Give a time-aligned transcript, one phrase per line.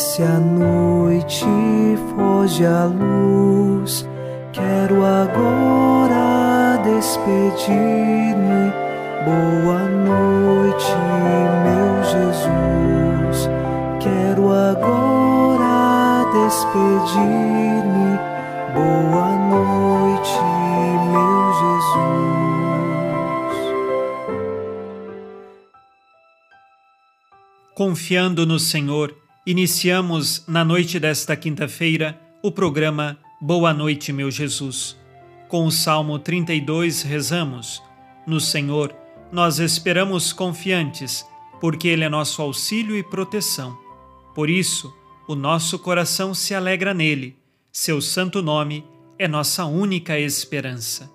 [0.00, 1.44] Desce a noite,
[2.16, 4.08] foge a luz.
[4.50, 8.72] Quero agora despedir-me.
[9.26, 10.96] Boa noite,
[11.66, 13.50] meu Jesus.
[14.00, 18.18] Quero agora despedir-me.
[18.72, 20.40] Boa noite,
[21.12, 22.00] meu Jesus.
[27.74, 34.96] Confiando no Senhor, iniciamos na noite desta quinta-feira o programa Boa Noite, meu Jesus.
[35.48, 37.82] Com o Salmo 32 rezamos:
[38.26, 38.94] No Senhor
[39.32, 41.26] nós esperamos confiantes,
[41.60, 43.78] porque Ele é nosso auxílio e proteção.
[44.34, 44.94] Por isso,
[45.26, 47.36] o nosso coração se alegra nele,
[47.72, 48.84] seu santo nome
[49.18, 51.10] é nossa única esperança.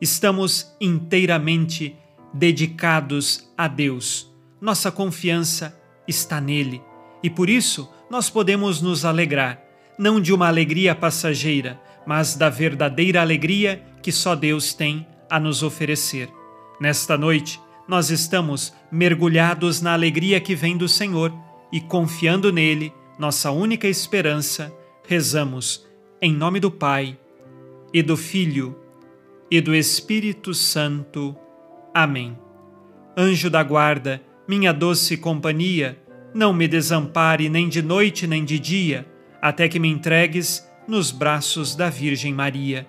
[0.00, 1.96] Estamos inteiramente
[2.32, 4.30] dedicados a Deus.
[4.60, 6.82] Nossa confiança está nele
[7.22, 9.60] e por isso nós podemos nos alegrar,
[9.98, 15.62] não de uma alegria passageira, mas da verdadeira alegria que só Deus tem a nos
[15.62, 16.28] oferecer.
[16.80, 21.32] Nesta noite, nós estamos mergulhados na alegria que vem do Senhor
[21.72, 24.72] e confiando nele, nossa única esperança,
[25.06, 25.86] rezamos
[26.20, 27.18] em nome do Pai
[27.92, 28.76] e do Filho
[29.50, 31.36] e do Espírito Santo.
[31.94, 32.36] Amém.
[33.16, 35.98] Anjo da guarda, minha doce companhia,
[36.36, 39.06] não me desampare nem de noite nem de dia,
[39.40, 42.86] até que me entregues nos braços da Virgem Maria.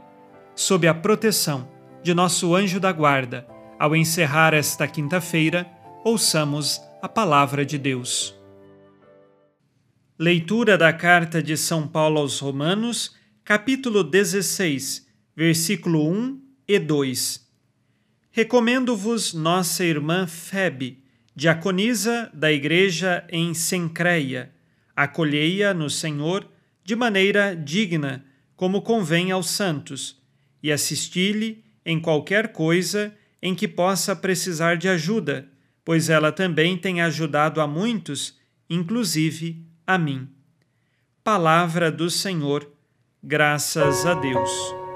[0.54, 1.72] Sob a proteção
[2.04, 3.48] de nosso anjo da guarda,
[3.80, 5.66] ao encerrar esta quinta-feira,
[6.04, 8.36] ouçamos a palavra de Deus.
[10.20, 17.48] Leitura da carta de São Paulo aos Romanos, capítulo 16, versículo 1 e 2.
[18.30, 21.07] Recomendo-vos nossa irmã Febe,
[21.38, 24.52] diaconisa da igreja em Sencreia.
[24.96, 26.50] Acolhei-a no Senhor
[26.84, 28.26] de maneira digna,
[28.56, 30.20] como convém aos santos,
[30.64, 35.48] e assisti-lhe em qualquer coisa em que possa precisar de ajuda,
[35.86, 40.28] pois ela também tem ajudado a muitos, inclusive a mim.
[41.24, 42.68] Palavra do Senhor,
[43.22, 44.87] graças a Deus.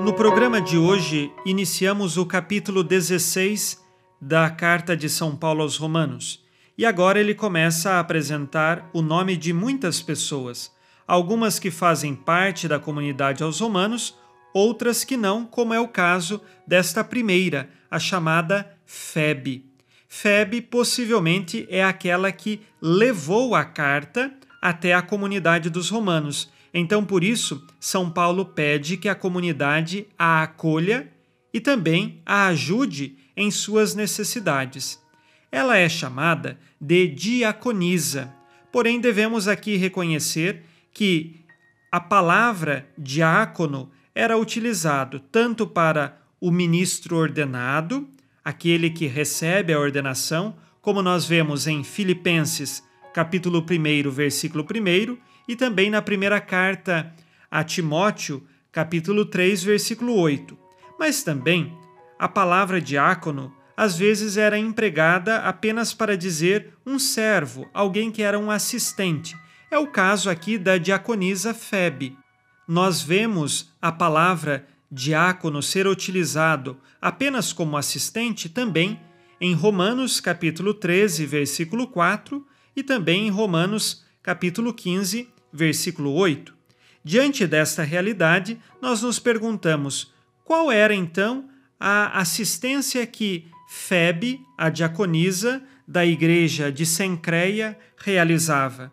[0.00, 3.82] No programa de hoje, iniciamos o capítulo 16
[4.20, 6.44] da Carta de São Paulo aos Romanos.
[6.76, 10.70] E agora ele começa a apresentar o nome de muitas pessoas,
[11.06, 14.14] algumas que fazem parte da comunidade aos Romanos,
[14.52, 19.64] outras que não, como é o caso desta primeira, a chamada Febe.
[20.06, 24.32] Febe possivelmente é aquela que levou a carta
[24.62, 30.42] até a comunidade dos romanos então, por isso, São Paulo pede que a comunidade a
[30.42, 31.10] acolha
[31.52, 35.02] e também a ajude em suas necessidades.
[35.50, 38.30] Ela é chamada de diaconisa,
[38.70, 41.40] porém devemos aqui reconhecer que
[41.90, 48.06] a palavra diácono era utilizado tanto para o ministro ordenado,
[48.44, 52.82] aquele que recebe a ordenação, como nós vemos em Filipenses,
[53.14, 55.16] capítulo 1, versículo 1,
[55.46, 57.12] e também na primeira carta
[57.50, 60.58] a Timóteo, capítulo 3, versículo 8.
[60.98, 61.76] Mas também
[62.18, 68.38] a palavra diácono às vezes era empregada apenas para dizer um servo, alguém que era
[68.38, 69.36] um assistente.
[69.70, 72.16] É o caso aqui da diaconisa Febe.
[72.66, 78.98] Nós vemos a palavra diácono ser utilizado apenas como assistente também
[79.40, 86.54] em Romanos capítulo 13, versículo 4 e também em Romanos capítulo 15, versículo 8.
[87.02, 90.12] Diante desta realidade, nós nos perguntamos
[90.44, 98.92] qual era então a assistência que Febe, a diaconisa da igreja de Sencreia, realizava.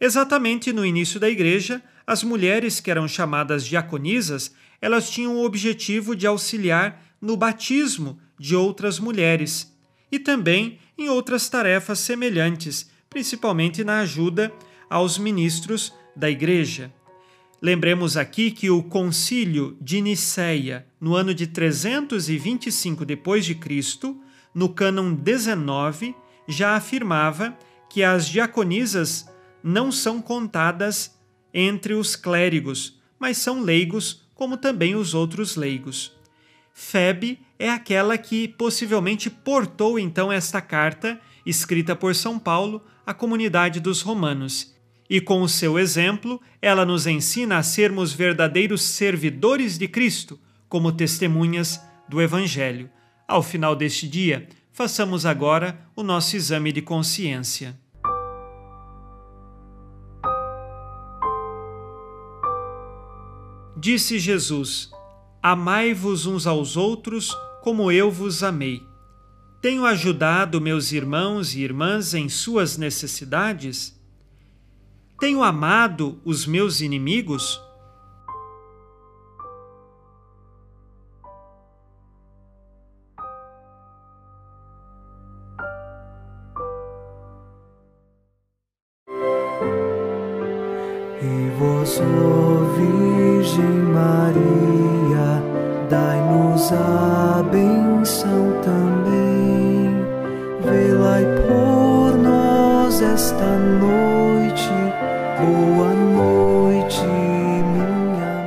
[0.00, 6.14] Exatamente no início da igreja, as mulheres que eram chamadas diaconisas, elas tinham o objetivo
[6.16, 9.74] de auxiliar no batismo de outras mulheres
[10.10, 14.52] e também em outras tarefas semelhantes, principalmente na ajuda
[14.88, 16.92] aos ministros da Igreja.
[17.60, 24.20] Lembremos aqui que o Concílio de Nicéia, no ano de 325 depois de Cristo,
[24.54, 26.14] no cânon 19,
[26.46, 27.56] já afirmava
[27.88, 29.26] que as diaconisas
[29.62, 31.18] não são contadas
[31.54, 36.12] entre os clérigos, mas são leigos como também os outros leigos.
[36.74, 43.80] Febe é aquela que possivelmente portou então esta carta escrita por São Paulo à comunidade
[43.80, 44.73] dos romanos
[45.08, 50.92] e com o seu exemplo, ela nos ensina a sermos verdadeiros servidores de Cristo, como
[50.92, 52.90] testemunhas do Evangelho.
[53.26, 57.78] Ao final deste dia, Façamos agora o nosso exame de consciência.
[63.76, 64.90] Disse Jesus:
[65.40, 68.82] Amai-vos uns aos outros como eu vos amei.
[69.62, 73.96] Tenho ajudado meus irmãos e irmãs em suas necessidades?
[75.18, 77.62] Tenho amado os meus inimigos?
[91.22, 92.00] E vós,
[92.76, 93.64] Virgem
[93.94, 95.42] Maria,
[95.88, 100.04] dai-nos a benção também.
[100.60, 104.43] Velai por nós esta noite.
[105.36, 107.90] Boa noite, minha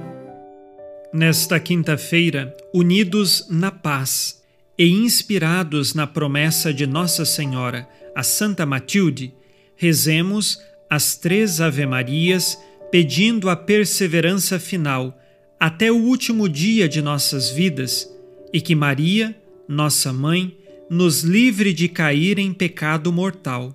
[1.13, 4.43] Nesta quinta-feira, unidos na paz
[4.77, 9.33] e inspirados na promessa de Nossa Senhora, a Santa Matilde,
[9.77, 10.61] rezemos
[10.91, 12.59] as três Ave-Marias,
[12.91, 15.17] pedindo a perseverança final
[15.59, 18.13] até o último dia de nossas vidas
[18.53, 20.59] e que Maria, nossa mãe,
[20.91, 23.73] nos livre de cair em pecado mortal.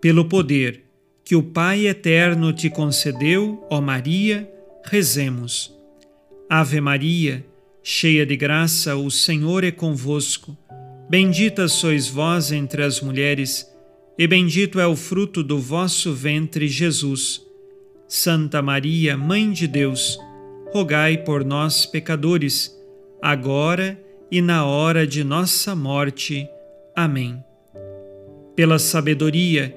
[0.00, 0.85] Pelo poder
[1.26, 4.48] que o Pai eterno te concedeu, ó Maria,
[4.84, 5.76] rezemos.
[6.48, 7.44] Ave Maria,
[7.82, 10.56] cheia de graça, o Senhor é convosco.
[11.10, 13.68] Bendita sois vós entre as mulheres
[14.16, 17.42] e bendito é o fruto do vosso ventre, Jesus.
[18.06, 20.20] Santa Maria, Mãe de Deus,
[20.72, 22.72] rogai por nós, pecadores,
[23.20, 24.00] agora
[24.30, 26.48] e na hora de nossa morte.
[26.94, 27.42] Amém.
[28.54, 29.76] Pela sabedoria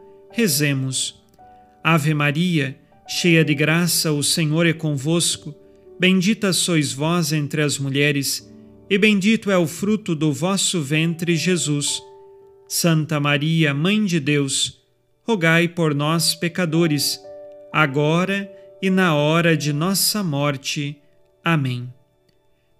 [0.31, 1.21] rezemos.
[1.83, 5.53] Ave Maria, cheia de graça, o Senhor é convosco.
[5.99, 8.49] Bendita sois vós entre as mulheres,
[8.89, 12.01] e bendito é o fruto do vosso ventre, Jesus.
[12.67, 14.81] Santa Maria, Mãe de Deus,
[15.23, 17.19] rogai por nós, pecadores,
[17.71, 18.51] agora
[18.81, 20.97] e na hora de nossa morte.
[21.43, 21.91] Amém.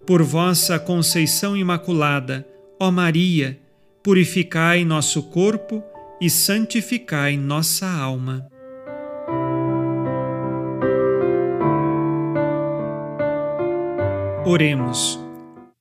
[0.06, 2.46] Por vossa conceição imaculada,
[2.80, 3.58] ó Maria,
[4.02, 5.82] purificai nosso corpo
[6.22, 8.46] e santificai nossa alma.
[14.46, 15.18] Oremos.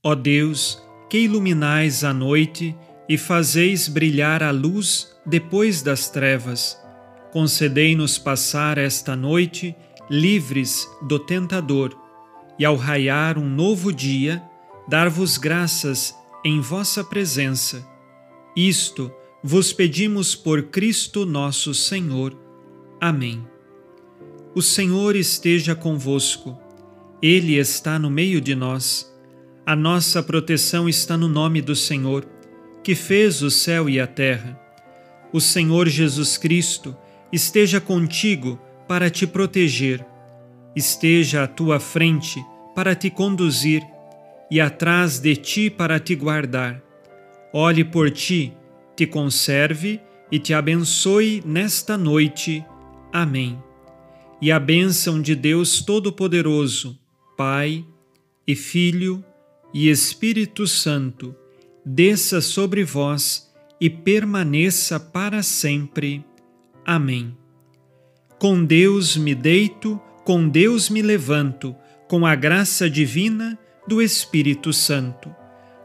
[0.03, 2.75] Ó Deus, que iluminais a noite,
[3.07, 6.75] e fazeis brilhar a luz depois das trevas.
[7.31, 9.75] Concedei-nos passar esta noite
[10.09, 11.95] livres do tentador,
[12.57, 14.41] e ao raiar um novo dia,
[14.87, 17.87] dar-vos graças em vossa presença.
[18.55, 19.11] Isto
[19.43, 22.37] vos pedimos por Cristo nosso Senhor.
[22.99, 23.43] Amém.
[24.53, 26.59] O Senhor esteja convosco,
[27.21, 29.11] Ele está no meio de nós.
[29.65, 32.27] A nossa proteção está no nome do Senhor
[32.83, 34.59] que fez o céu e a terra.
[35.31, 36.95] O Senhor Jesus Cristo
[37.31, 40.05] esteja contigo para te proteger,
[40.75, 42.43] esteja à tua frente
[42.75, 43.81] para te conduzir
[44.49, 46.81] e atrás de ti para te guardar.
[47.53, 48.53] Olhe por ti,
[48.95, 52.65] te conserve e te abençoe nesta noite.
[53.11, 53.61] Amém.
[54.41, 56.97] E a bênção de Deus Todo-Poderoso,
[57.37, 57.85] Pai
[58.47, 59.23] e Filho
[59.73, 61.35] e Espírito Santo,
[61.85, 66.23] desça sobre vós e permaneça para sempre.
[66.85, 67.35] Amém.
[68.39, 71.75] Com Deus me deito, com Deus me levanto,
[72.07, 73.57] com a graça divina
[73.87, 75.33] do Espírito Santo.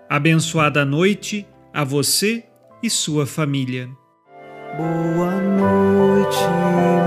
[0.08, 2.45] Abençoada noite a você
[2.82, 3.90] e sua família.
[4.76, 6.38] Boa noite,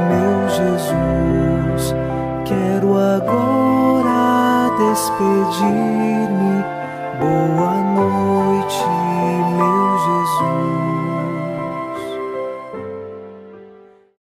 [0.10, 1.94] meu Jesus.
[2.46, 6.64] Quero agora despedir-me.
[7.20, 9.00] Boa noite